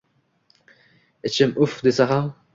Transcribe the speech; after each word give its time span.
Ichim 1.31 1.55
uff 1.67 1.79
desa 1.89 2.11
ham. 2.15 2.35